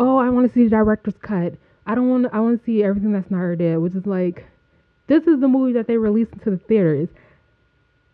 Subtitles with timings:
[0.00, 1.54] oh, I want to see the director's cut.
[1.86, 2.26] I don't want.
[2.32, 4.44] I want to see everything that Snyder did, which is like,
[5.06, 7.08] this is the movie that they released into the theaters.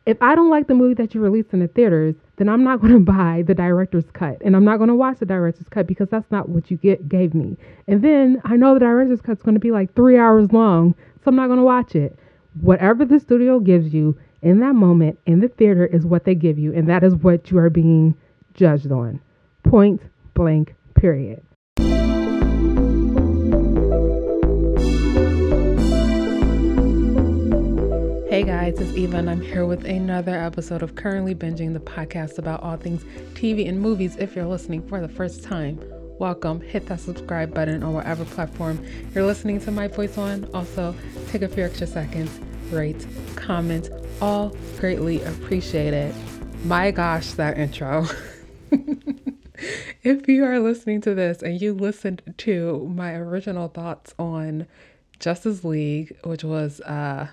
[0.05, 2.81] If I don't like the movie that you released in the theaters, then I'm not
[2.83, 5.87] going to buy the director's cut, and I'm not going to watch the director's cut
[5.87, 7.57] because that's not what you get gave me.
[7.87, 11.29] And then I know the director's cut's going to be like three hours long, so
[11.29, 12.19] I'm not going to watch it.
[12.61, 16.59] Whatever the studio gives you in that moment in the theater is what they give
[16.59, 18.17] you, and that is what you are being
[18.55, 19.21] judged on.
[19.65, 20.01] Point
[20.35, 20.75] blank.
[20.95, 21.43] Period.
[28.37, 32.37] Hey guys, it's Eva, and I'm here with another episode of Currently Binging, the podcast
[32.37, 34.15] about all things TV and movies.
[34.17, 35.81] If you're listening for the first time,
[36.19, 36.61] welcome.
[36.61, 40.47] Hit that subscribe button on whatever platform you're listening to my voice on.
[40.53, 40.95] Also,
[41.29, 42.39] take a few extra seconds,
[42.71, 43.89] rate, comment,
[44.21, 46.15] all greatly appreciated.
[46.65, 48.05] My gosh, that intro.
[50.03, 54.67] if you are listening to this and you listened to my original thoughts on
[55.21, 57.29] Justice League, which was uh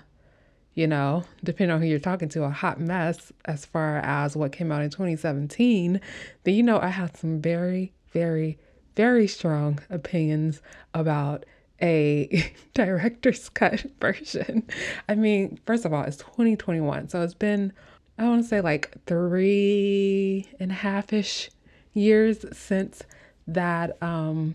[0.74, 4.52] you know, depending on who you're talking to, a hot mess as far as what
[4.52, 6.00] came out in 2017,
[6.42, 8.58] then you know I had some very, very,
[8.96, 10.60] very strong opinions
[10.92, 11.44] about
[11.80, 14.66] a director's cut version.
[15.08, 17.72] I mean, first of all, it's 2021, so it's been,
[18.18, 21.50] I want to say like three and a half ish
[21.92, 23.02] years since
[23.46, 24.54] that um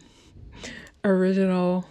[1.06, 1.86] original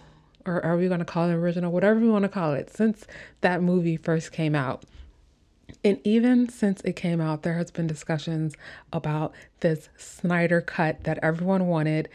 [0.49, 3.05] or are we going to call it original, whatever we want to call it, since
[3.41, 4.83] that movie first came out.
[5.83, 8.55] And even since it came out, there has been discussions
[8.91, 12.09] about this Snyder cut that everyone wanted.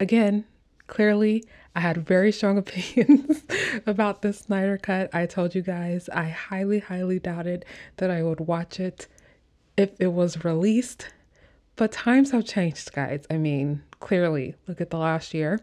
[0.00, 0.44] Again,
[0.86, 3.44] clearly, I had very strong opinions
[3.86, 5.14] about this Snyder cut.
[5.14, 7.64] I told you guys I highly, highly doubted
[7.98, 9.06] that I would watch it
[9.76, 11.08] if it was released.
[11.76, 13.26] But times have changed, guys.
[13.30, 15.60] I mean, clearly, look at the last year.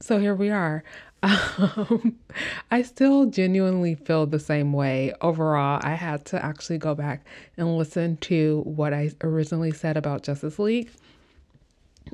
[0.00, 0.82] So here we are.
[1.22, 2.16] Um,
[2.70, 5.12] I still genuinely feel the same way.
[5.22, 7.24] Overall, I had to actually go back
[7.56, 10.90] and listen to what I originally said about Justice League,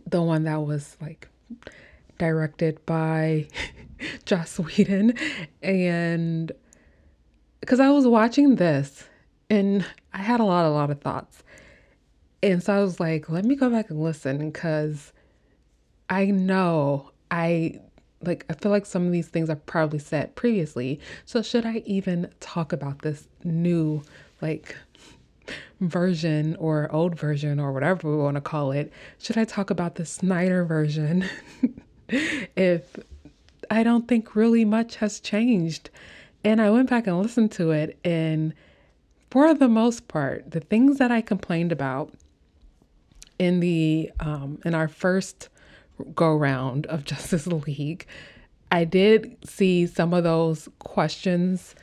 [0.06, 1.28] the one that was like
[2.19, 3.48] directed by
[4.25, 5.15] Joss Whedon.
[5.62, 6.53] And
[7.60, 9.04] because I was watching this
[9.50, 9.84] and
[10.15, 11.42] I had a lot, a lot of thoughts.
[12.42, 15.12] And so I was like, let me go back and listen because
[16.09, 17.81] I know I
[18.20, 21.00] like I feel like some of these things I've probably said previously.
[21.25, 24.03] So should I even talk about this new
[24.41, 24.76] like
[25.81, 28.92] version or old version or whatever we want to call it?
[29.19, 31.25] Should I talk about the Snyder version
[32.09, 32.97] if
[33.71, 35.91] I don't think really much has changed?
[36.44, 38.53] And I went back and listened to it and
[39.31, 42.12] for the most part, the things that I complained about
[43.38, 45.48] in the um in our first
[46.14, 48.06] go round of Justice League,
[48.70, 51.74] I did see some of those questions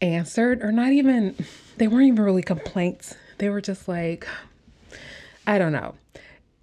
[0.00, 1.34] answered, or not even,
[1.76, 3.14] they weren't even really complaints.
[3.38, 4.26] They were just like,
[5.46, 5.94] I don't know.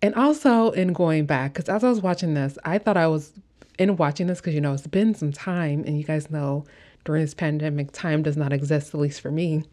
[0.02, 3.34] And also in going back, because as I was watching this, I thought I was
[3.80, 6.66] in watching this because, you know, it's been some time, and you guys know
[7.04, 9.64] during this pandemic, time does not exist, at least for me.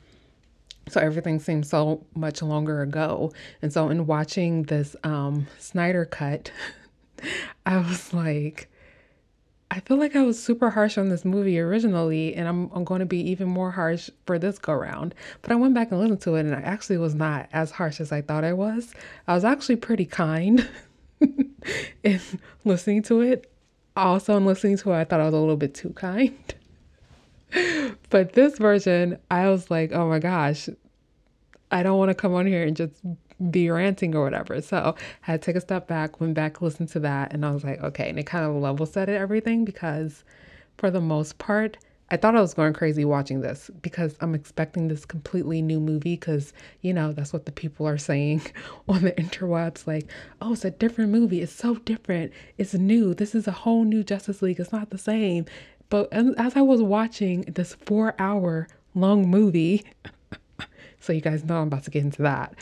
[0.89, 3.33] So everything seems so much longer ago.
[3.63, 6.51] And so in watching this um, Snyder cut,
[7.67, 8.69] I was like,
[9.71, 13.01] I feel like I was super harsh on this movie originally, and I'm, I'm going
[13.01, 15.15] to be even more harsh for this go round.
[15.43, 18.01] But I went back and listened to it, and I actually was not as harsh
[18.01, 18.95] as I thought I was.
[19.27, 20.69] I was actually pretty kind
[22.05, 22.21] in
[22.65, 23.51] listening to it.
[23.97, 26.37] Also, in listening to it, I thought I was a little bit too kind.
[28.11, 30.69] but this version, I was like, oh my gosh,
[31.71, 32.95] I don't want to come on here and just
[33.51, 34.61] be ranting or whatever.
[34.61, 37.51] So I had to take a step back, went back, listened to that, and I
[37.51, 38.09] was like, okay.
[38.09, 40.25] And it kind of level set it everything because
[40.77, 41.79] for the most part,
[42.11, 46.15] I thought I was going crazy watching this because I'm expecting this completely new movie
[46.15, 48.43] because, you know, that's what the people are saying
[48.89, 49.87] on the interwebs.
[49.87, 50.07] Like,
[50.41, 51.41] oh, it's a different movie.
[51.41, 52.33] It's so different.
[52.59, 53.15] It's new.
[53.15, 54.61] This is a whole new Justice League.
[54.61, 55.47] It's not the same.
[55.95, 59.85] But as I was watching this four hour long movie,
[60.99, 62.57] so you guys know I'm about to get into that,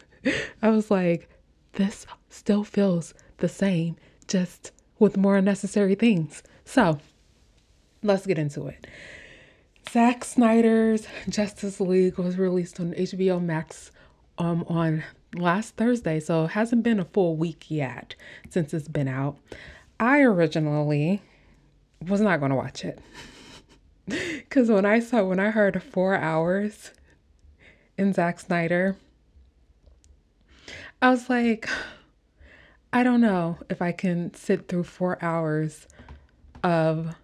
[0.62, 1.30] I was like,
[1.72, 6.42] this still feels the same, just with more unnecessary things.
[6.66, 6.98] So
[8.02, 8.86] let's get into it.
[9.88, 13.92] Zack Snyder's Justice League was released on HBO Max
[14.36, 15.04] um, on
[15.34, 18.14] last Thursday, so it hasn't been a full week yet
[18.50, 19.38] since it's been out.
[19.98, 21.22] I originally
[22.06, 22.98] was not going to watch it.
[24.06, 26.92] Because when I saw, when I heard four hours
[27.98, 28.96] in Zack Snyder,
[31.02, 31.68] I was like,
[32.90, 35.86] I don't know if I can sit through four hours
[36.64, 37.14] of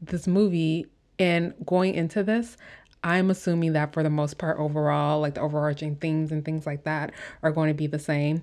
[0.00, 0.86] this movie
[1.18, 2.56] and going into this.
[3.02, 6.84] I'm assuming that for the most part, overall, like the overarching themes and things like
[6.84, 8.42] that are going to be the same.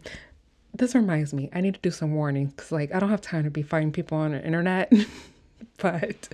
[0.73, 3.45] This reminds me, I need to do some warnings because, like, I don't have time
[3.45, 4.91] to be fighting people on the internet.
[5.77, 6.29] but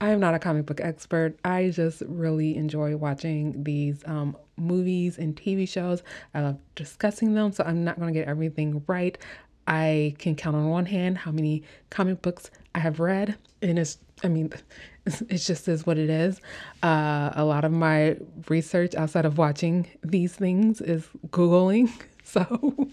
[0.00, 1.38] I am not a comic book expert.
[1.44, 6.02] I just really enjoy watching these um, movies and TV shows.
[6.34, 9.18] I love discussing them, so I'm not going to get everything right.
[9.66, 13.98] I can count on one hand how many comic books I have read, and it's,
[14.24, 14.52] I mean,
[15.06, 16.40] it just is what it is.
[16.82, 18.16] Uh, a lot of my
[18.48, 21.90] research outside of watching these things is Googling.
[22.28, 22.88] So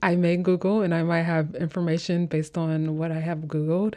[0.00, 3.94] I may Google and I might have information based on what I have Googled.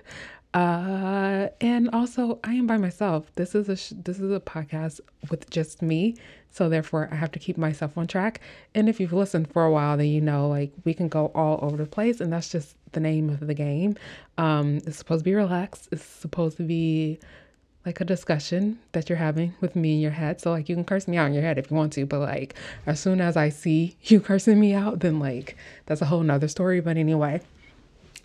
[0.57, 3.31] Uh, and also, I am by myself.
[3.36, 5.00] This is a sh- this is a podcast
[5.30, 6.15] with just me,
[6.50, 8.42] so therefore I have to keep myself on track.
[8.74, 11.59] And if you've listened for a while, then you know like we can go all
[11.62, 13.98] over the place, and that's just the name of the game.
[14.39, 15.89] Um, it's supposed to be relaxed.
[15.92, 17.19] It's supposed to be
[17.86, 20.42] like a discussion that you're having with me in your head.
[20.42, 22.21] So like you can curse me out in your head if you want to, but
[22.21, 22.56] like
[22.88, 25.56] as soon as I see you cursing me out, then like
[25.86, 26.80] that's a whole nother story.
[26.81, 27.42] But anyway.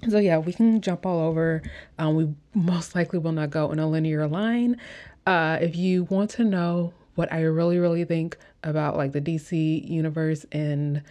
[0.08, 1.62] So yeah, we can jump all over.
[1.98, 4.76] Um, we most likely will not go in a linear line.
[5.26, 9.88] Uh, if you want to know what I really, really think about like the DC
[9.88, 11.02] universe and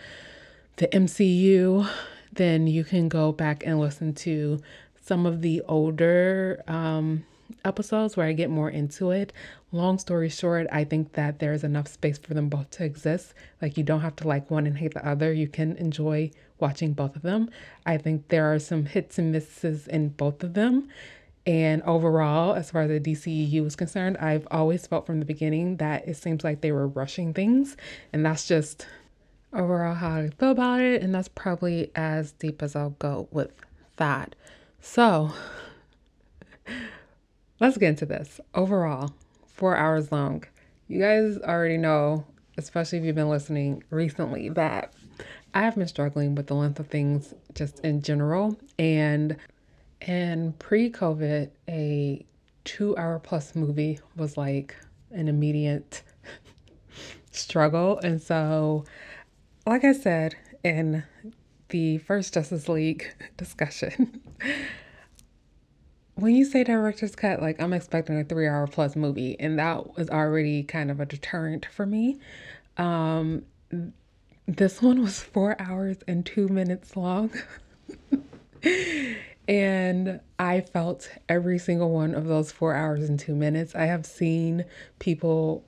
[0.77, 1.87] the MCU,
[2.33, 4.61] then you can go back and listen to
[5.01, 7.25] some of the older um,
[7.63, 9.31] episodes where I get more into it.
[9.71, 13.33] Long story short, I think that there's enough space for them both to exist.
[13.61, 15.31] Like, you don't have to like one and hate the other.
[15.31, 17.49] You can enjoy watching both of them.
[17.85, 20.87] I think there are some hits and misses in both of them.
[21.45, 25.77] And overall, as far as the DCEU is concerned, I've always felt from the beginning
[25.77, 27.75] that it seems like they were rushing things.
[28.13, 28.85] And that's just
[29.51, 31.01] overall how I feel about it.
[31.01, 33.51] And that's probably as deep as I'll go with
[33.97, 34.35] that.
[34.81, 35.31] So
[37.59, 38.39] let's get into this.
[38.53, 39.13] Overall,
[39.47, 40.43] four hours long.
[40.87, 42.25] You guys already know,
[42.57, 44.93] especially if you've been listening recently, that
[45.53, 48.57] I have been struggling with the length of things just in general.
[48.79, 49.35] And
[50.01, 52.25] and pre-COVID, a
[52.63, 54.75] two hour plus movie was like
[55.11, 56.03] an immediate
[57.31, 57.99] struggle.
[57.99, 58.85] And so,
[59.65, 61.03] like I said in
[61.69, 64.21] the first Justice League discussion,
[66.15, 69.97] when you say director's cut, like I'm expecting a three hour plus movie, and that
[69.97, 72.19] was already kind of a deterrent for me.
[72.77, 73.43] Um,
[74.47, 77.31] this one was four hours and two minutes long.
[79.47, 83.75] and I felt every single one of those four hours and two minutes.
[83.75, 84.65] I have seen
[84.99, 85.65] people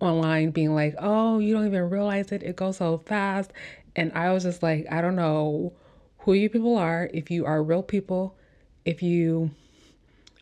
[0.00, 2.42] online being like, oh, you don't even realize it.
[2.42, 3.52] It goes so fast.
[3.96, 5.72] And I was just like, I don't know
[6.18, 8.36] who you people are, if you are real people,
[8.84, 9.50] if you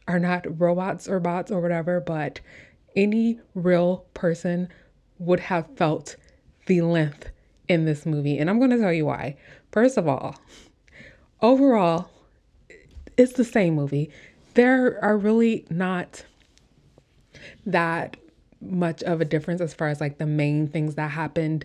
[0.09, 2.41] are not robots or bots or whatever, but
[2.95, 4.69] any real person
[5.19, 6.17] would have felt
[6.67, 7.31] the length
[7.73, 8.39] in this movie.
[8.39, 9.37] And I'm going to tell you why.
[9.71, 10.37] First of all,
[11.41, 12.11] overall,
[13.17, 14.11] it's the same movie.
[14.55, 16.25] There are really not
[17.65, 18.19] that
[18.61, 21.65] much of a difference as far as like the main things that happened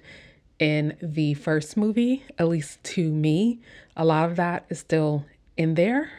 [0.59, 3.59] in the first movie, at least to me.
[3.95, 5.25] A lot of that is still
[5.57, 6.09] in there.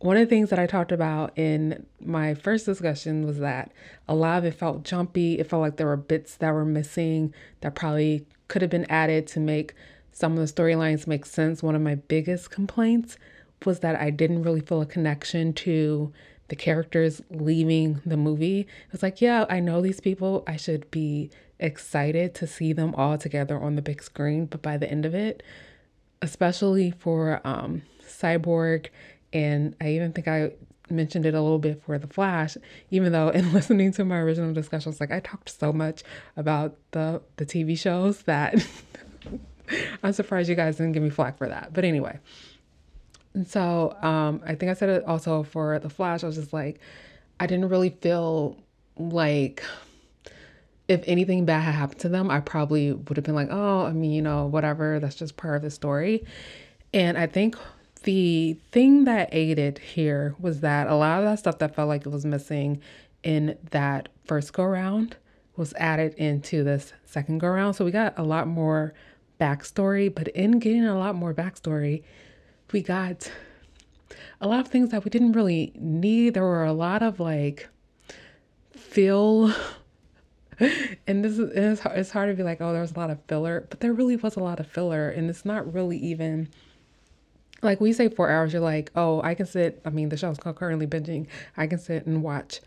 [0.00, 3.72] One of the things that I talked about in my first discussion was that
[4.08, 5.38] a lot of it felt jumpy.
[5.38, 9.26] It felt like there were bits that were missing that probably could have been added
[9.28, 9.72] to make
[10.12, 11.62] some of the storylines make sense.
[11.62, 13.16] One of my biggest complaints
[13.64, 16.12] was that I didn't really feel a connection to
[16.48, 18.60] the characters leaving the movie.
[18.60, 20.42] It was like, yeah, I know these people.
[20.46, 21.30] I should be
[21.60, 24.46] excited to see them all together on the big screen.
[24.46, 25.42] But by the end of it,
[26.20, 28.88] especially for um, Cyborg,
[29.32, 30.50] and I even think I
[30.90, 32.56] mentioned it a little bit for the flash
[32.90, 36.02] even though in listening to my original discussions like i talked so much
[36.36, 38.54] about the the tv shows that
[40.02, 41.72] i'm surprised you guys didn't give me flack for that.
[41.72, 42.18] But anyway
[43.34, 46.52] and so um i think i said it also for the flash i was just
[46.52, 46.80] like
[47.38, 48.56] i didn't really feel
[48.96, 49.62] like
[50.88, 53.92] if anything bad had happened to them i probably would have been like oh i
[53.92, 56.24] mean you know whatever that's just part of the story.
[56.92, 57.56] And i think
[58.00, 62.06] the thing that aided here was that a lot of that stuff that felt like
[62.06, 62.80] it was missing
[63.22, 65.16] in that first go round
[65.56, 67.76] was added into this second go round.
[67.76, 68.94] So we got a lot more
[69.40, 72.02] backstory, but in getting a lot more backstory,
[72.72, 73.30] we got
[74.40, 76.34] a lot of things that we didn't really need.
[76.34, 77.68] There were a lot of like
[78.72, 79.52] feel
[81.06, 83.18] and this is it's hard, it's hard to be like, oh, there's a lot of
[83.26, 86.48] filler, but there really was a lot of filler, and it's not really even
[87.62, 89.80] like we say four hours, you're like, oh, I can sit.
[89.84, 91.26] I mean, the show's currently binging.
[91.56, 92.60] I can sit and watch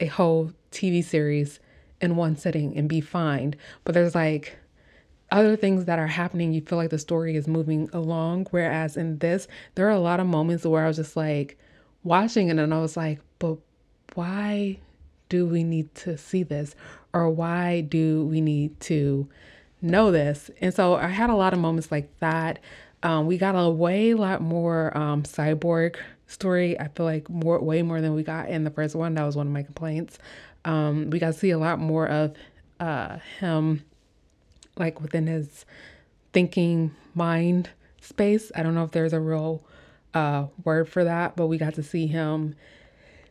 [0.00, 1.60] a whole TV series
[2.00, 3.54] in one sitting and be fine.
[3.84, 4.58] But there's like
[5.30, 6.52] other things that are happening.
[6.52, 8.46] You feel like the story is moving along.
[8.50, 11.58] Whereas in this, there are a lot of moments where I was just like
[12.04, 13.58] watching it and I was like, but
[14.14, 14.78] why
[15.28, 16.74] do we need to see this?
[17.12, 19.28] Or why do we need to
[19.82, 20.50] know this?
[20.60, 22.58] And so I had a lot of moments like that.
[23.02, 26.78] Um, we got a way lot more um, cyborg story.
[26.78, 29.14] I feel like more, way more than we got in the first one.
[29.14, 30.18] That was one of my complaints.
[30.64, 32.34] Um, we got to see a lot more of
[32.80, 33.84] uh, him,
[34.76, 35.64] like within his
[36.32, 38.50] thinking mind space.
[38.54, 39.62] I don't know if there's a real
[40.14, 42.56] uh, word for that, but we got to see him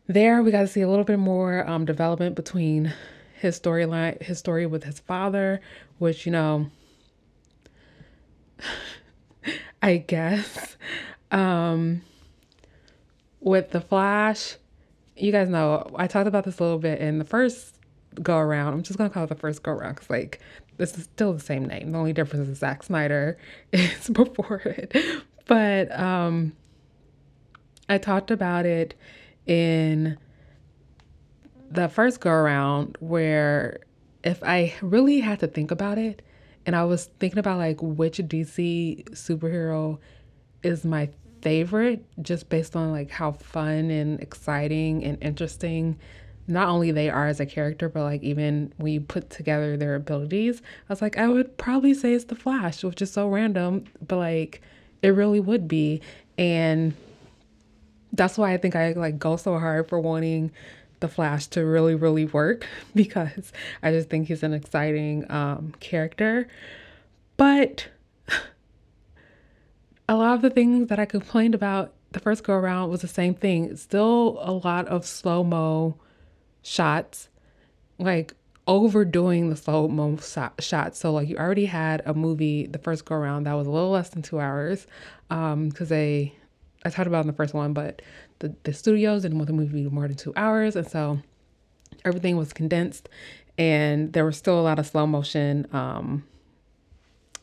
[0.07, 0.41] there.
[0.41, 2.93] We got to see a little bit more um, development between
[3.39, 5.59] his storyline, his story with his father,
[5.97, 6.69] which you know.
[9.85, 10.77] I guess.
[11.29, 12.01] Um,
[13.39, 14.55] with the Flash,
[15.15, 17.75] you guys know I talked about this a little bit in the first
[18.19, 18.73] go around.
[18.73, 20.39] I'm just gonna call it the first go around because like
[20.77, 21.91] this is still the same name.
[21.91, 23.37] The only difference is Zack Snyder
[23.71, 24.95] is before it.
[25.45, 26.53] But um,
[27.87, 28.95] I talked about it
[29.45, 30.17] in
[31.69, 33.81] the first go around where
[34.23, 36.23] if I really had to think about it,
[36.65, 39.99] and I was thinking about like which DC superhero
[40.63, 41.09] is my
[41.41, 45.97] favorite just based on like how fun and exciting and interesting
[46.47, 49.95] not only they are as a character but like even when you put together their
[49.95, 50.61] abilities.
[50.89, 54.17] I was like i would probably say it's the flash which is so random but
[54.17, 54.61] like
[55.01, 56.01] it really would be.
[56.37, 56.95] And
[58.13, 60.51] that's why i think i like go so hard for wanting
[61.05, 63.51] the flash to really really work because
[63.83, 66.47] i just think he's an exciting um, character
[67.37, 67.87] but
[70.09, 73.07] a lot of the things that I complained about the first go around was the
[73.07, 73.75] same thing.
[73.75, 75.95] Still a lot of slow mo
[76.61, 77.29] shots,
[77.99, 78.33] like
[78.67, 80.99] overdoing the slow mo shots.
[80.99, 83.91] So like you already had a movie the first go around that was a little
[83.91, 84.87] less than two hours,
[85.29, 86.33] um, because they
[86.85, 88.01] I talked about in the first one, but
[88.39, 91.19] the the studios didn't want the movie to be more than two hours, and so
[92.03, 93.09] everything was condensed,
[93.57, 96.23] and there was still a lot of slow motion um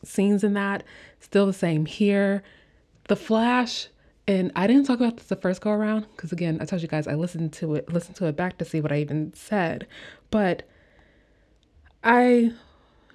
[0.03, 0.83] scenes in that.
[1.19, 2.43] Still the same here.
[3.07, 3.87] The Flash,
[4.27, 6.87] and I didn't talk about this the first go around because again, I told you
[6.87, 9.87] guys I listened to it, listened to it back to see what I even said,
[10.31, 10.63] but
[12.03, 12.53] I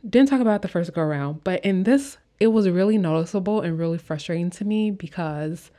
[0.08, 1.44] didn't talk about the first go around.
[1.44, 5.70] But in this, it was really noticeable and really frustrating to me because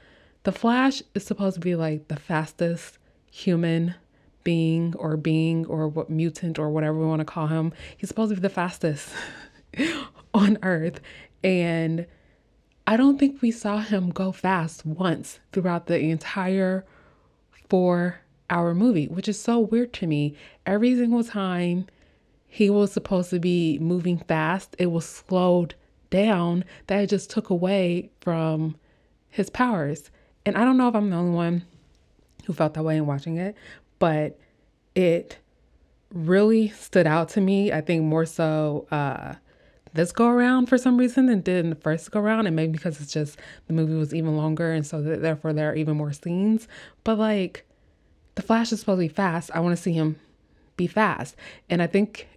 [0.44, 2.98] the Flash is supposed to be like the fastest
[3.32, 3.96] human
[4.44, 7.74] being or being or what mutant or whatever we want to call him.
[7.98, 9.10] He's supposed to be the fastest
[10.34, 11.02] on earth.
[11.44, 12.08] And
[12.88, 16.86] I don't think we saw him go fast once throughout the entire
[17.70, 20.36] four hour movie, which is so weird to me.
[20.66, 21.86] Every single time
[22.48, 25.76] he was supposed to be moving fast, it was slowed
[26.10, 26.66] down.
[26.88, 28.76] That just took away from
[29.28, 30.10] his powers.
[30.46, 31.66] And I don't know if I'm the only one
[32.46, 33.56] who felt that way in watching it,
[34.00, 34.40] but
[34.96, 35.38] it
[36.12, 37.72] really stood out to me.
[37.72, 39.36] I think more so uh,
[39.94, 42.48] this go around for some reason than did in the first go around.
[42.48, 45.70] And maybe because it's just the movie was even longer and so that therefore there
[45.72, 46.68] are even more scenes.
[47.04, 47.66] But like
[48.36, 49.52] the Flash is supposed to be fast.
[49.54, 50.20] I want to see him
[50.78, 51.36] be fast.
[51.70, 52.28] And I think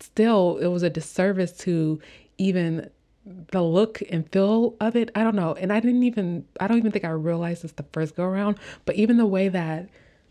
[0.00, 2.00] still it was a disservice to
[2.38, 2.90] even
[3.24, 5.10] the look and feel of it.
[5.14, 5.54] I don't know.
[5.54, 8.58] And I didn't even I don't even think I realized this the first go around.
[8.84, 9.88] But even the way that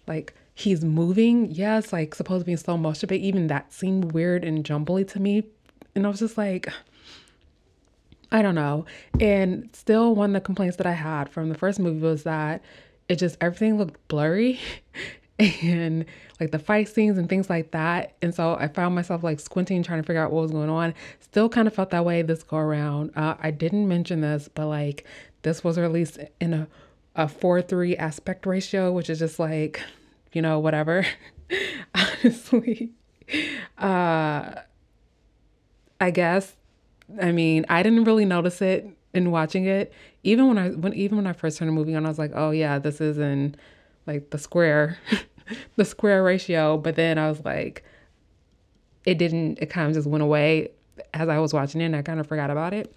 [0.08, 3.72] like he's moving, yes, yeah, like supposed to be in slow motion, but even that
[3.72, 5.44] seemed weird and jumbly to me
[5.96, 6.72] and I was just like,
[8.32, 8.86] I don't know.
[9.20, 12.62] And still, one of the complaints that I had from the first movie was that
[13.08, 14.60] it just everything looked blurry
[15.62, 16.06] and
[16.40, 18.14] like the fight scenes and things like that.
[18.22, 20.94] And so I found myself like squinting, trying to figure out what was going on.
[21.22, 23.12] Still kind of felt that way this go around.
[23.16, 25.06] Uh, I didn't mention this, but like
[25.44, 26.68] this was released in a,
[27.16, 29.82] a 4 3 aspect ratio, which is just like,
[30.34, 31.06] you know, whatever.
[31.96, 32.92] Honestly.
[33.78, 34.56] Uh,
[36.02, 36.56] I guess.
[37.22, 39.94] I mean, I didn't really notice it in watching it.
[40.24, 42.32] Even when I when even when I first turned the movie on, I was like,
[42.36, 43.56] oh yeah, this is in
[44.08, 44.98] like the square,
[45.76, 46.78] the square ratio.
[46.78, 47.84] But then I was like,
[49.06, 49.60] it didn't.
[49.60, 50.72] It kind of just went away
[51.14, 52.94] as I was watching it, and I kind of forgot about it.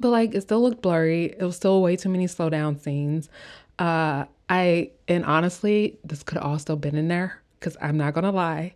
[0.00, 1.34] But like, it still looked blurry.
[1.38, 3.28] It was still way too many slow down scenes.
[3.78, 8.32] Uh, I and honestly, this could all still been in there because I'm not gonna
[8.32, 8.74] lie.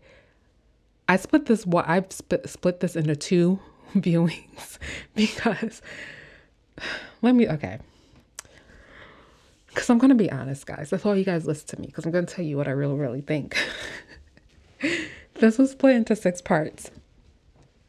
[1.08, 3.58] I split this what I've split, split this into two
[3.94, 4.78] viewings
[5.14, 5.82] because
[7.22, 7.78] let me okay.
[9.72, 10.90] Because I'm gonna be honest, guys.
[10.90, 12.94] That's all you guys listen to me because I'm gonna tell you what I really,
[12.94, 13.56] really think.
[15.34, 16.90] this was split into six parts.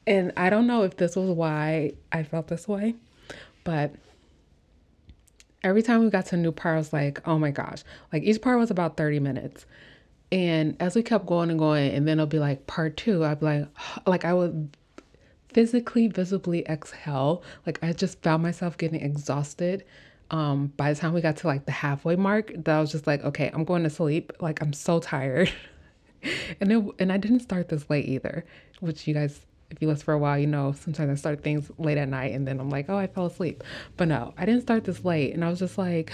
[0.06, 2.96] And I don't know if this was why I felt this way,
[3.64, 3.94] but
[5.64, 7.84] every time we got to a new part, I was like, oh my gosh.
[8.12, 9.66] Like each part was about 30 minutes.
[10.32, 13.40] And as we kept going and going, and then it'll be like part two, I'd
[13.40, 13.68] be like,
[14.08, 14.76] like I would
[15.54, 17.44] physically, visibly exhale.
[17.66, 19.86] Like I just found myself getting exhausted.
[20.34, 23.06] Um, by the time we got to like the halfway mark, that I was just
[23.06, 24.34] like, okay, I'm going to sleep.
[24.40, 25.54] Like I'm so tired.
[26.60, 28.44] and it, and I didn't start this late either,
[28.80, 31.72] which you guys if you listen for a while, you know sometimes I start things
[31.78, 33.64] late at night and then I'm like, oh, I fell asleep.
[33.96, 35.34] But no, I didn't start this late.
[35.36, 36.12] And I was just like,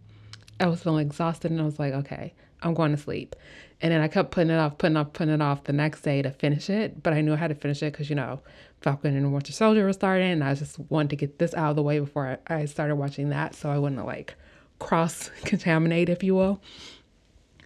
[0.60, 2.34] I was feeling exhausted and I was like, okay,
[2.66, 3.36] I'm going to sleep.
[3.80, 6.22] And then I kept putting it off, putting off, putting it off the next day
[6.22, 7.02] to finish it.
[7.02, 8.40] But I knew I had to finish it because, you know,
[8.80, 10.32] Falcon and Winter Soldier was starting.
[10.32, 13.28] And I just wanted to get this out of the way before I started watching
[13.30, 14.34] that so I wouldn't like
[14.78, 16.60] cross contaminate, if you will.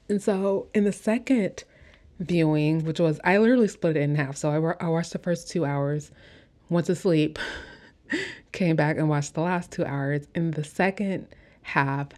[0.08, 1.64] And so in the second
[2.18, 4.36] viewing, which was I literally split it in half.
[4.36, 6.10] So I, I watched the first two hours,
[6.68, 7.38] went to sleep,
[8.52, 10.26] came back and watched the last two hours.
[10.34, 11.28] In the second
[11.62, 12.08] half,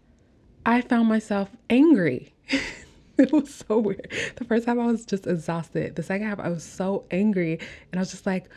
[0.65, 2.33] I found myself angry.
[3.19, 4.11] it was so weird.
[4.37, 5.97] The first half I was just exhausted.
[5.97, 7.59] The second half I was so angry
[7.91, 8.49] and I was just like,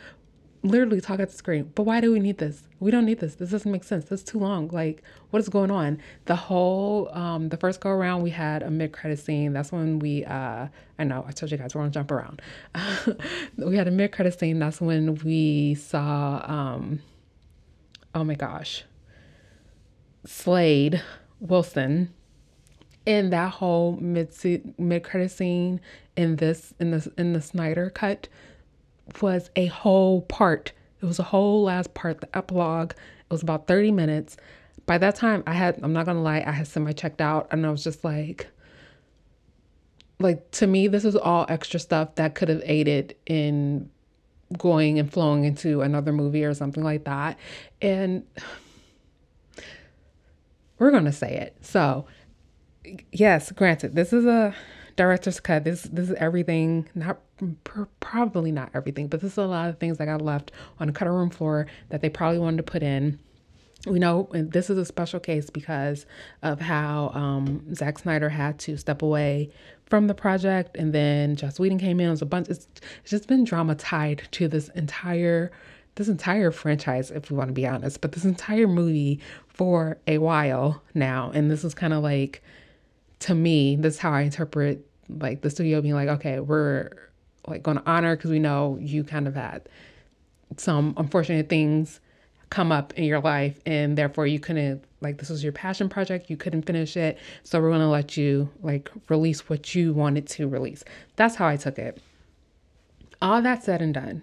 [0.66, 1.70] literally talk at the screen.
[1.74, 2.62] But why do we need this?
[2.80, 3.36] We don't need this.
[3.36, 4.06] This doesn't make sense.
[4.06, 4.68] This is too long.
[4.68, 5.98] Like, what is going on?
[6.26, 9.52] The whole um the first go around we had a mid credit scene.
[9.52, 12.42] That's when we uh I know I told you guys we're gonna jump around.
[13.56, 14.58] we had a mid credit scene.
[14.58, 17.00] That's when we saw um
[18.14, 18.84] oh my gosh.
[20.24, 21.02] Slade
[21.38, 22.12] Wilson
[23.06, 24.30] in that whole mid
[24.78, 25.80] mid credit scene
[26.16, 28.28] in this in this in the Snyder cut
[29.22, 30.72] was a whole part.
[31.00, 32.92] It was a whole last part, the epilogue.
[32.92, 34.36] It was about 30 minutes.
[34.86, 37.66] By that time, I had, I'm not gonna lie, I had semi checked out and
[37.66, 38.48] I was just like,
[40.18, 43.90] like to me, this is all extra stuff that could have aided in
[44.56, 47.38] going and flowing into another movie or something like that.
[47.82, 48.24] And
[50.78, 51.56] we're gonna say it.
[51.60, 52.06] So,
[53.12, 54.54] yes, granted, this is a
[54.96, 55.64] director's cut.
[55.64, 57.20] This this is everything, not
[58.00, 60.92] probably not everything, but this is a lot of things that got left on the
[60.92, 63.18] cutting room floor that they probably wanted to put in.
[63.86, 66.06] We know this is a special case because
[66.42, 69.50] of how um, Zack Snyder had to step away
[69.84, 72.08] from the project, and then Joss Whedon came in.
[72.08, 72.48] It was a bunch.
[72.48, 72.66] It's,
[73.02, 75.52] it's just been drama tied to this entire
[75.96, 79.18] this entire franchise, if we want to be honest, but this entire movie
[79.48, 82.42] for a while now, and this is kind of like
[83.20, 86.90] to me, this is how I interpret like the studio being like, okay, we're
[87.46, 89.68] like going to honor because we know you kind of had
[90.56, 92.00] some unfortunate things
[92.50, 96.30] come up in your life and therefore you couldn't like this was your passion project
[96.30, 97.18] you couldn't finish it.
[97.42, 100.84] So we're going to let you like release what you wanted to release.
[101.16, 102.00] That's how i took it.
[103.20, 104.22] All that said and done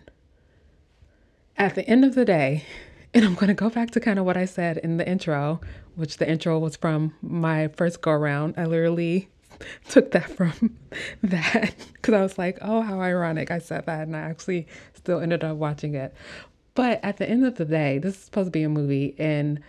[1.58, 2.66] at the end of the day
[3.16, 5.60] and i'm going to go back to kind of what i said in the intro
[5.96, 9.30] which the intro was from my first go around i literally
[9.90, 10.78] took that from
[11.24, 14.04] that because I was like, oh, how ironic I said that.
[14.04, 16.14] And I actually still ended up watching it.
[16.76, 19.16] But at the end of the day, this is supposed to be a movie.
[19.18, 19.62] And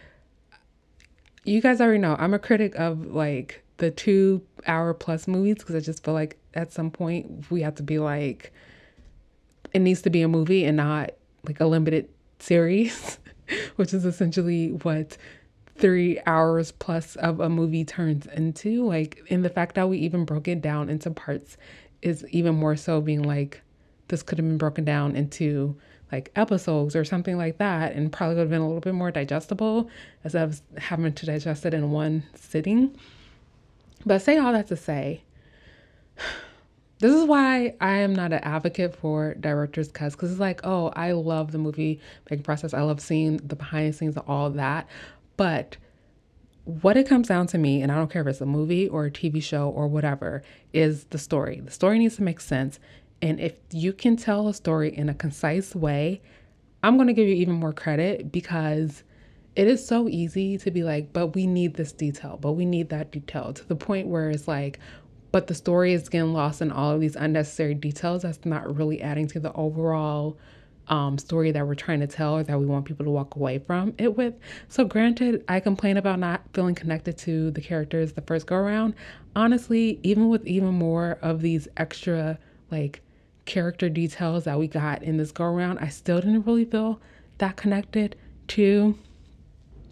[1.44, 5.74] you guys already know I'm a critic of like the two hour plus movies because
[5.74, 8.52] I just feel like at some point we have to be like,
[9.72, 11.10] it needs to be a movie and not
[11.44, 13.18] like a limited series,
[13.76, 15.16] which is essentially what
[15.76, 18.86] three hours plus of a movie turns into.
[18.86, 21.56] Like, in the fact that we even broke it down into parts
[22.02, 23.62] is even more so being like,
[24.08, 25.76] this could have been broken down into
[26.12, 29.10] like episodes or something like that and probably would have been a little bit more
[29.10, 29.88] digestible
[30.22, 32.96] as I was having to digest it in one sitting.
[34.06, 35.22] But say all that to say,
[37.04, 40.88] this is why I am not an advocate for director's cuts because it's like, oh,
[40.96, 42.72] I love the movie making process.
[42.72, 44.88] I love seeing the behind the scenes of all that.
[45.36, 45.76] But
[46.64, 49.04] what it comes down to me, and I don't care if it's a movie or
[49.04, 51.60] a TV show or whatever, is the story.
[51.60, 52.80] The story needs to make sense.
[53.20, 56.22] And if you can tell a story in a concise way,
[56.82, 59.04] I'm going to give you even more credit because
[59.56, 62.88] it is so easy to be like, but we need this detail, but we need
[62.88, 64.80] that detail to the point where it's like,
[65.34, 69.02] but the story is getting lost in all of these unnecessary details that's not really
[69.02, 70.38] adding to the overall
[70.86, 73.58] um, story that we're trying to tell or that we want people to walk away
[73.58, 74.34] from it with.
[74.68, 78.94] So, granted, I complain about not feeling connected to the characters the first go around.
[79.34, 82.38] Honestly, even with even more of these extra
[82.70, 83.02] like
[83.44, 87.00] character details that we got in this go around, I still didn't really feel
[87.38, 88.14] that connected
[88.46, 88.96] to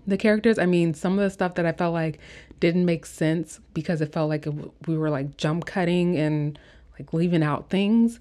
[0.07, 2.19] the characters, I mean, some of the stuff that I felt like
[2.63, 4.55] didn't make sense because it felt like it,
[4.87, 6.57] we were like jump cutting and
[6.97, 8.21] like leaving out things.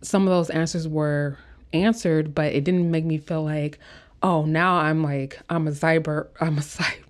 [0.00, 1.36] Some of those answers were
[1.74, 3.78] answered, but it didn't make me feel like,
[4.22, 7.04] oh, now I'm like, I'm a cyber, I'm a cyber.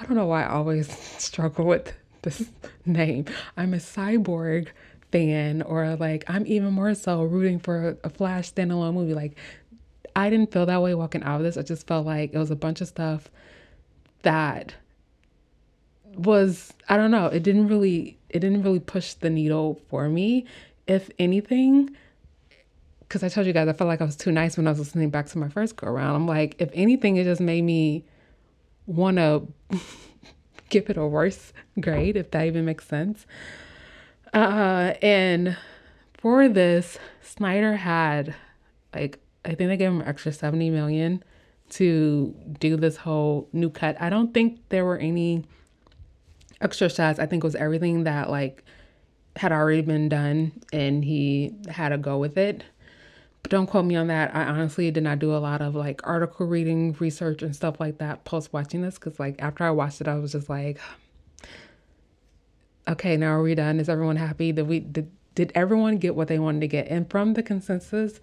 [0.00, 0.88] I don't know why I always
[1.18, 1.92] struggle with
[2.22, 2.48] this
[2.86, 3.24] name.
[3.56, 4.68] I'm a cyborg
[5.10, 9.14] fan, or like, I'm even more so rooting for a Flash standalone movie.
[9.14, 9.36] Like,
[10.14, 11.56] I didn't feel that way walking out of this.
[11.56, 13.28] I just felt like it was a bunch of stuff
[14.22, 14.76] that
[16.16, 20.46] was I don't know, it didn't really it didn't really push the needle for me.
[20.86, 21.96] If anything,
[23.00, 24.78] because I told you guys I felt like I was too nice when I was
[24.78, 26.14] listening back to my first go around.
[26.14, 28.04] I'm like, if anything, it just made me
[28.86, 29.46] want to
[30.68, 33.26] give it a worse grade, if that even makes sense.
[34.32, 35.56] Uh, and
[36.14, 38.34] for this, Snyder had
[38.94, 41.22] like I think they gave him extra 70 million
[41.68, 43.96] to do this whole new cut.
[44.00, 45.44] I don't think there were any
[46.60, 47.18] extra shots.
[47.18, 48.64] I think was everything that like
[49.36, 52.64] had already been done and he had to go with it.
[53.42, 54.34] But don't quote me on that.
[54.34, 57.98] I honestly did not do a lot of like article reading, research and stuff like
[57.98, 60.80] that post watching this cuz like after I watched it I was just like
[62.88, 63.78] okay, now are we done?
[63.78, 64.52] Is everyone happy?
[64.52, 66.88] Did we did, did everyone get what they wanted to get?
[66.88, 68.20] And from the consensus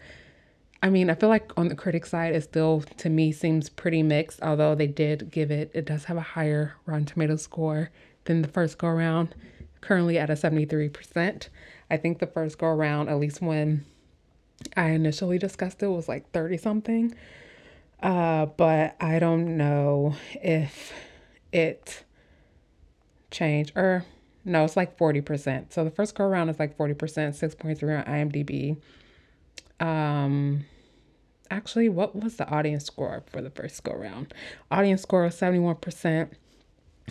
[0.82, 4.04] I mean, I feel like on the critic side, it still to me seems pretty
[4.04, 7.90] mixed, although they did give it, it does have a higher Rotten Tomato score
[8.26, 9.36] than the first go around,
[9.82, 11.48] currently at a 73%.
[11.90, 13.86] I think the first go around, at least when
[14.76, 17.16] I initially discussed it, was like 30 something.
[18.02, 20.94] Uh, but I don't know if
[21.52, 22.04] it
[23.32, 24.06] changed or
[24.46, 25.72] no, it's like 40%.
[25.72, 28.78] So the first go around is like 40%, 6.3 on IMDb.
[29.80, 30.66] Um,
[31.50, 34.34] actually, what was the audience score for the first go around?
[34.70, 36.30] Audience score was 71%,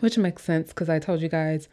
[0.02, 1.68] which makes sense because I told you guys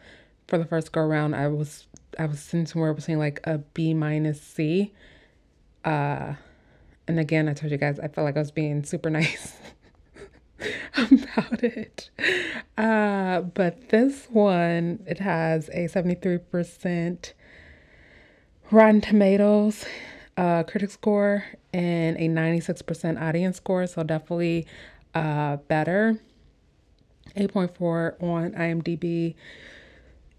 [0.48, 1.88] for the first go round I was
[2.18, 4.94] I was sitting somewhere between like a B minus C.
[5.84, 6.34] Uh
[7.08, 9.58] and again I told you guys I felt like I was being super nice
[10.96, 12.10] about it.
[12.78, 17.34] Uh but this one it has a 73%
[18.72, 19.86] Rotten Tomatoes
[20.38, 24.65] uh, critic score and a 96% audience score, so definitely
[25.13, 26.18] uh, better.
[27.36, 29.36] 8.4 on IMDb.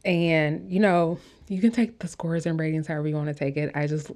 [0.05, 3.57] And, you know, you can take the scores and ratings however you want to take
[3.57, 3.73] it.
[3.75, 4.11] I just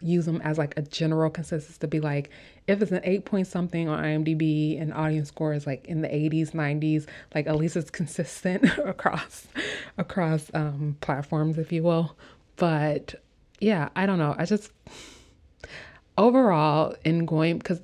[0.00, 2.30] use them as like a general consensus to be like,
[2.66, 6.08] if it's an 8 point something on IMDb and audience score is like in the
[6.08, 9.46] 80s, 90s, like at least it's consistent across
[9.98, 12.16] across um, platforms, if you will.
[12.56, 13.14] But
[13.60, 14.34] yeah, I don't know.
[14.38, 14.72] I just
[16.16, 17.80] overall, in going, because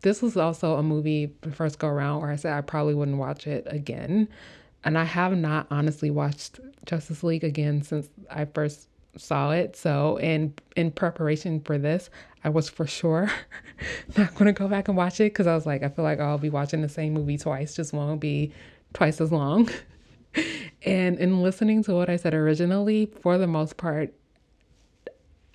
[0.00, 3.18] this was also a movie the first go around where I said I probably wouldn't
[3.18, 4.28] watch it again.
[4.84, 9.76] And I have not honestly watched Justice League again since I first saw it.
[9.76, 12.10] So in in preparation for this,
[12.44, 13.30] I was for sure
[14.16, 16.38] not to go back and watch it because I was like, I feel like I'll
[16.38, 18.52] be watching the same movie twice, just won't be
[18.92, 19.68] twice as long.
[20.84, 24.14] and in listening to what I said originally, for the most part,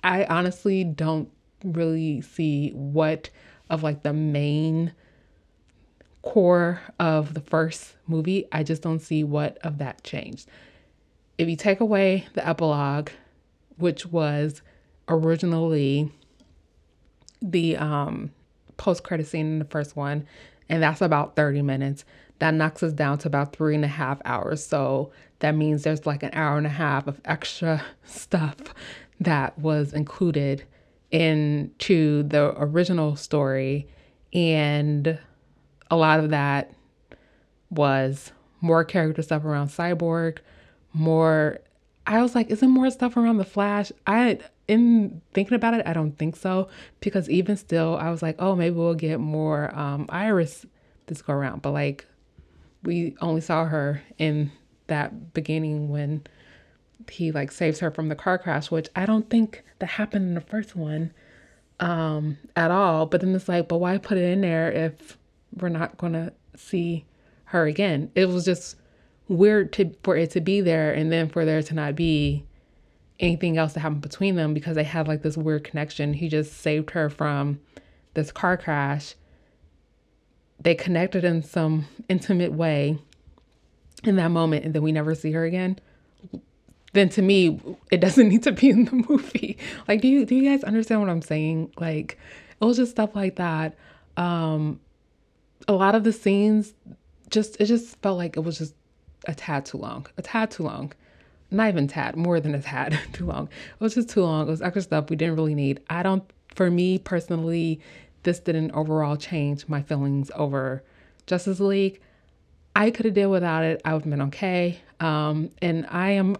[0.02, 1.30] I honestly don't
[1.64, 3.30] really see what
[3.70, 4.92] of like the main
[6.22, 8.46] core of the first movie.
[8.50, 10.48] I just don't see what of that changed.
[11.38, 13.10] If you take away the epilogue,
[13.76, 14.62] which was
[15.08, 16.10] originally
[17.42, 18.30] the um,
[18.76, 20.26] post credit scene in the first one,
[20.68, 22.04] and that's about 30 minutes,
[22.38, 24.64] that knocks us down to about three and a half hours.
[24.64, 28.56] So that means there's like an hour and a half of extra stuff
[29.20, 30.64] that was included
[31.14, 33.88] into the original story.
[34.32, 35.16] And
[35.88, 36.72] a lot of that
[37.70, 40.38] was more character stuff around Cyborg,
[40.92, 41.60] more.
[42.06, 43.92] I was like, isn't more stuff around the Flash?
[44.08, 48.36] I, in thinking about it, I don't think so because even still, I was like,
[48.40, 50.66] oh, maybe we'll get more um, Iris
[51.06, 51.62] this go around.
[51.62, 52.06] But like,
[52.82, 54.50] we only saw her in
[54.88, 56.26] that beginning when
[57.10, 60.34] he like saves her from the car crash, which I don't think that happened in
[60.34, 61.12] the first one
[61.80, 63.06] um at all.
[63.06, 65.18] But then it's like, but why put it in there if
[65.56, 67.04] we're not gonna see
[67.46, 68.10] her again?
[68.14, 68.76] It was just
[69.28, 72.44] weird to for it to be there and then for there to not be
[73.20, 76.14] anything else to happen between them because they have like this weird connection.
[76.14, 77.60] He just saved her from
[78.14, 79.14] this car crash.
[80.60, 82.98] They connected in some intimate way
[84.02, 85.78] in that moment and then we never see her again
[86.94, 90.34] then to me it doesn't need to be in the movie like do you do
[90.34, 92.18] you guys understand what i'm saying like
[92.60, 93.76] it was just stuff like that
[94.16, 94.80] um
[95.68, 96.74] a lot of the scenes
[97.30, 98.74] just it just felt like it was just
[99.26, 100.92] a tad too long, a tad too long.
[101.50, 103.44] Not even tad, more than a tad too long.
[103.46, 104.46] It was just too long.
[104.46, 105.80] It was extra stuff we didn't really need.
[105.88, 107.80] I don't, for me personally,
[108.22, 110.82] this didn't overall change my feelings over
[111.26, 112.00] Justice League.
[112.74, 113.80] I could have dealt without it.
[113.84, 114.80] I would have been okay.
[115.00, 116.36] Um, and I am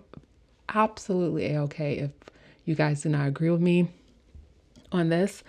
[0.69, 2.11] absolutely okay if
[2.65, 3.89] you guys do not agree with me
[4.93, 5.43] on this.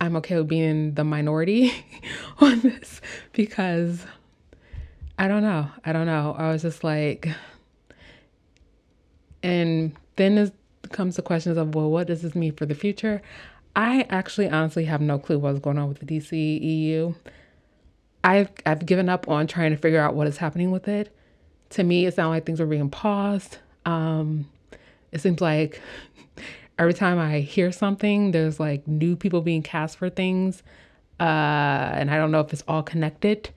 [0.00, 1.72] I'm okay with being the minority
[2.38, 3.00] on this
[3.32, 4.04] because
[5.18, 5.68] I don't know.
[5.84, 6.34] I don't know.
[6.36, 7.28] I was just like,
[9.42, 10.52] and then it
[10.90, 13.22] comes the questions of, well, what does this mean for the future?
[13.76, 17.14] I actually honestly have no clue what's going on with the DCEU.
[18.22, 21.14] I've I've given up on trying to figure out what is happening with it.
[21.70, 23.58] To me, it sounds like things are being paused.
[23.84, 24.48] Um,
[25.12, 25.80] it seems like
[26.78, 30.62] every time I hear something, there's like new people being cast for things,
[31.20, 33.50] uh, and I don't know if it's all connected.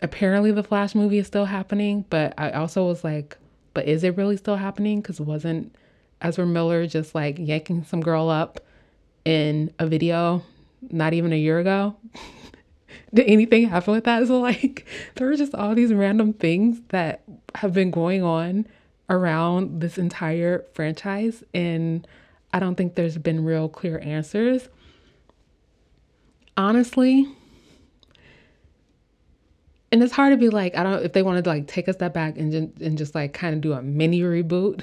[0.00, 3.36] Apparently, the Flash movie is still happening, but I also was like,
[3.74, 5.00] but is it really still happening?
[5.00, 5.74] Because wasn't
[6.20, 8.60] Ezra Miller just like yanking some girl up
[9.24, 10.42] in a video
[10.90, 11.96] not even a year ago?
[13.14, 14.26] Did anything happen with that?
[14.26, 17.22] So like there are just all these random things that
[17.54, 18.66] have been going on
[19.10, 22.06] around this entire franchise and
[22.52, 24.68] I don't think there's been real clear answers.
[26.56, 27.26] Honestly,
[29.90, 31.92] and it's hard to be like, I don't if they wanted to like take a
[31.92, 34.82] step back and and just like kind of do a mini reboot.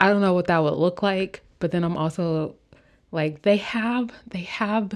[0.00, 2.54] I don't know what that would look like, but then I'm also
[3.10, 4.92] like they have they have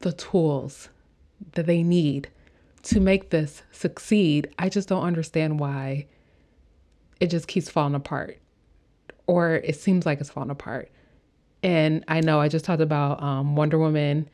[0.00, 0.88] the tools
[1.52, 2.28] that they need
[2.84, 4.48] to make this succeed.
[4.58, 6.06] I just don't understand why
[7.22, 8.36] it just keeps falling apart
[9.28, 10.90] or it seems like it's falling apart.
[11.62, 14.28] And I know I just talked about um, Wonder Woman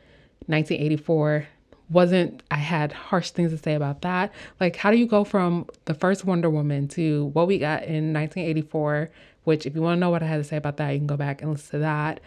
[0.47, 1.47] 1984
[1.91, 4.33] wasn't I had harsh things to say about that.
[4.59, 8.15] Like how do you go from the first Wonder Woman to what we got in
[8.15, 9.11] 1984,
[9.45, 11.07] which if you want to know what I had to say about that, you can
[11.07, 12.21] go back and listen to that.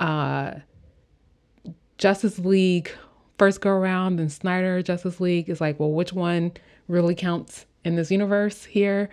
[0.00, 0.54] Uh
[1.96, 2.90] Justice League
[3.38, 6.54] first go around then Snyder Justice League is like, well, which one
[6.88, 9.10] really counts in this universe here?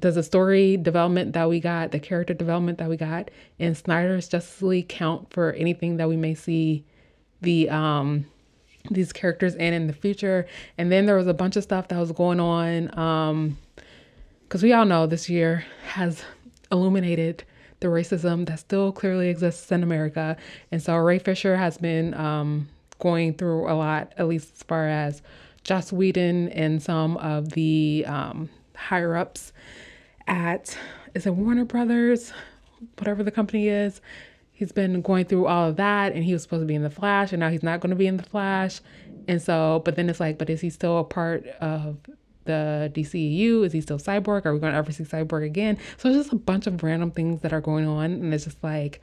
[0.00, 4.28] Does the story development that we got, the character development that we got in Snyder's
[4.28, 6.84] Justice League count for anything that we may see
[7.40, 8.26] the um
[8.90, 10.46] these characters in in the future?
[10.76, 13.58] And then there was a bunch of stuff that was going on um
[14.48, 16.22] because we all know this year has
[16.72, 17.44] illuminated
[17.80, 20.36] the racism that still clearly exists in America.
[20.72, 24.88] And so Ray Fisher has been um, going through a lot, at least as far
[24.88, 25.22] as
[25.64, 29.52] Joss Whedon and some of the um, higher ups
[30.28, 30.78] at
[31.14, 32.32] is it Warner Brothers,
[32.98, 34.00] whatever the company is.
[34.52, 36.90] He's been going through all of that, and he was supposed to be in the
[36.90, 38.80] Flash, and now he's not going to be in the Flash.
[39.28, 41.98] And so, but then it's like, but is he still a part of
[42.44, 43.64] the DCEU?
[43.64, 44.46] Is he still Cyborg?
[44.46, 45.78] Are we going to ever see Cyborg again?
[45.96, 48.62] So it's just a bunch of random things that are going on, and it's just
[48.64, 49.00] like,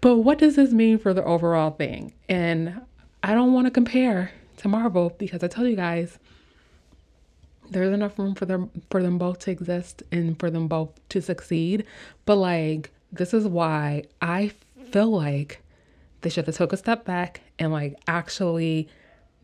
[0.00, 2.12] but what does this mean for the overall thing?
[2.28, 2.80] And
[3.22, 6.18] I don't want to compare to Marvel because I tell you guys,
[7.70, 11.20] there's enough room for them for them both to exist and for them both to
[11.20, 11.84] succeed.
[12.24, 14.52] But like this is why I
[14.90, 15.62] feel like
[16.20, 18.88] they should have took a step back and like actually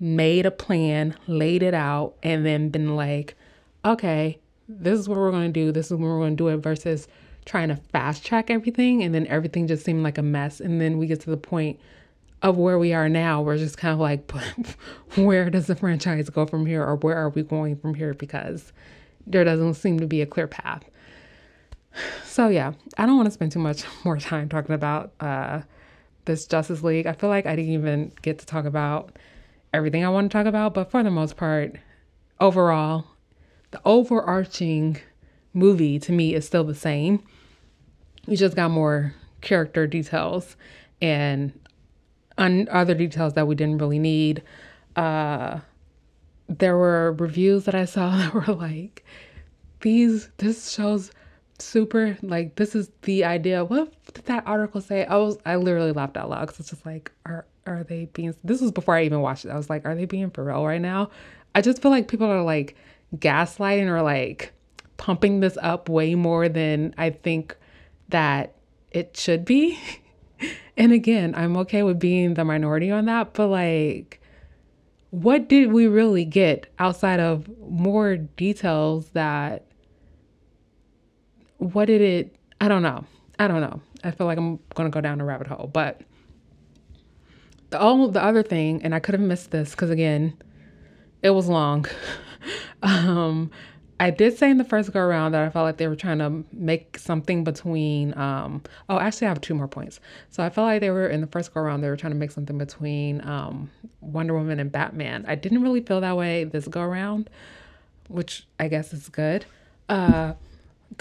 [0.01, 3.37] made a plan, laid it out, and then been like,
[3.85, 7.09] okay, this is what we're gonna do, this is when we're gonna do it versus
[7.45, 10.99] trying to fast track everything and then everything just seemed like a mess and then
[10.99, 11.79] we get to the point
[12.43, 14.31] of where we are now we're just kind of like
[15.17, 18.15] where does the franchise go from here or where are we going from here?
[18.15, 18.73] Because
[19.27, 20.85] there doesn't seem to be a clear path.
[22.25, 25.63] So yeah i don't want to spend too much more time talking about uh,
[26.25, 27.07] this justice league.
[27.07, 29.17] I feel like i didn't even get to talk about
[29.73, 31.77] everything i want to talk about but for the most part
[32.41, 33.05] overall
[33.75, 34.99] the overarching
[35.53, 37.21] movie to me is still the same.
[38.27, 40.57] We just got more character details
[41.03, 41.53] and
[42.39, 44.43] un- other details that we didn't really need.
[44.97, 45.61] Uh,
[46.49, 49.05] there were reviews that I saw that were like,
[49.81, 51.11] these, this shows
[51.59, 53.65] super, like, this is the idea.
[53.65, 55.05] What did that article say?
[55.05, 58.35] I was, I literally laughed out loud because it's just like, are, are they being,
[58.45, 59.51] this was before I even watched it.
[59.51, 61.11] I was like, are they being for real right now?
[61.55, 62.77] I just feel like people are like
[63.17, 64.53] gaslighting or like
[64.97, 67.57] pumping this up way more than I think
[68.09, 68.55] that
[68.91, 69.79] it should be.
[70.77, 74.21] and again, I'm okay with being the minority on that, but like,
[75.11, 79.65] what did we really get outside of more details that
[81.59, 83.05] what did it I don't know.
[83.39, 83.81] I don't know.
[84.03, 86.01] I feel like I'm going to go down a rabbit hole, but
[87.71, 90.35] the oh, the other thing, and I could have missed this because again,
[91.23, 91.87] it was long.
[92.83, 93.51] um,
[94.05, 96.19] I did say in the first go around that I felt like they were trying
[96.19, 98.15] to make something between.
[98.19, 99.99] Um, oh, actually, I have two more points.
[100.29, 102.19] So I felt like they were in the first go around, they were trying to
[102.19, 103.71] make something between um,
[104.03, 105.25] Wonder Woman and Batman.
[105.27, 107.31] I didn't really feel that way this go around,
[108.09, 109.47] which I guess is good.
[109.87, 110.35] Because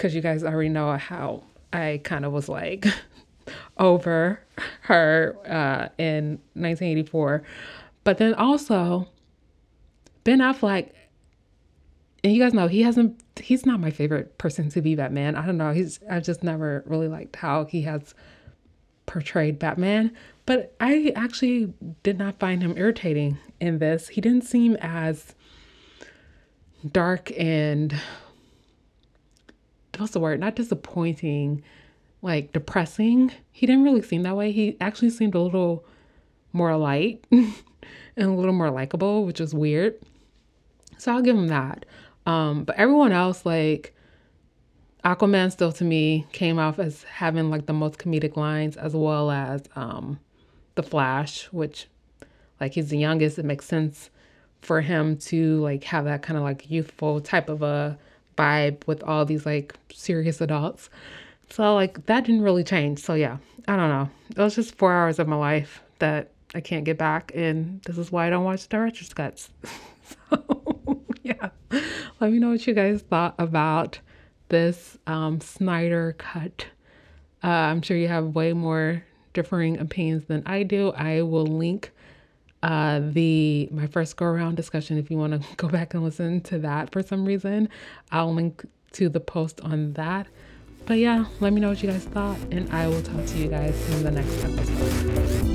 [0.02, 1.42] uh, you guys already know how
[1.74, 2.86] I kind of was like
[3.76, 4.40] over
[4.80, 7.42] her uh, in 1984.
[8.02, 9.08] But then also,
[10.24, 10.92] Ben Affleck
[12.24, 15.36] and you guys know he hasn't he's not my favorite person to be Batman.
[15.36, 15.72] I don't know.
[15.72, 18.14] He's I've just never really liked how he has
[19.04, 20.10] portrayed Batman.
[20.46, 24.08] But I actually did not find him irritating in this.
[24.08, 25.34] He didn't seem as
[26.90, 27.94] dark and
[29.98, 30.40] what's the word?
[30.40, 31.62] Not disappointing,
[32.22, 33.32] like depressing.
[33.52, 34.50] He didn't really seem that way.
[34.50, 35.84] He actually seemed a little
[36.54, 37.52] more light and
[38.16, 39.94] a little more likable, which is weird.
[40.98, 41.84] So I'll give him that.
[42.26, 43.94] Um, but everyone else, like
[45.04, 49.30] Aquaman, still to me came off as having like the most comedic lines, as well
[49.30, 50.18] as um,
[50.74, 51.86] the Flash, which
[52.60, 53.38] like he's the youngest.
[53.38, 54.10] It makes sense
[54.62, 57.98] for him to like have that kind of like youthful type of a
[58.36, 60.88] vibe with all these like serious adults.
[61.50, 63.00] So like that didn't really change.
[63.00, 63.36] So yeah,
[63.68, 64.08] I don't know.
[64.30, 67.98] It was just four hours of my life that I can't get back, and this
[67.98, 69.50] is why I don't watch director's cuts.
[70.30, 71.50] so yeah,
[72.20, 73.98] let me know what you guys thought about
[74.48, 76.66] this um, Snyder cut.
[77.42, 80.92] Uh, I'm sure you have way more differing opinions than I do.
[80.92, 81.90] I will link
[82.62, 86.40] uh, the my first go around discussion if you want to go back and listen
[86.42, 87.68] to that for some reason.
[88.10, 90.26] I'll link to the post on that.
[90.86, 93.48] But yeah, let me know what you guys thought, and I will talk to you
[93.48, 95.53] guys in the next episode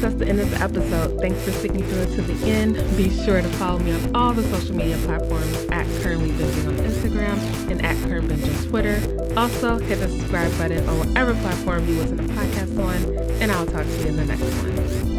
[0.00, 1.20] that's the end of the episode.
[1.20, 2.74] Thanks for sticking through it to the end.
[2.96, 6.76] Be sure to follow me on all the social media platforms at Currently Binging on
[6.76, 9.00] Instagram and at Current Binge on Twitter.
[9.36, 13.66] Also, hit the subscribe button on whatever platform you listen to podcasts on, and I'll
[13.66, 15.15] talk to you in the next one.